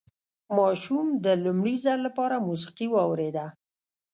ماشوم 0.57 1.07
د 1.25 1.27
لومړي 1.43 1.75
ځل 1.85 1.99
لپاره 2.07 2.43
موسيقي 2.47 2.87
واورېده. 2.91 3.45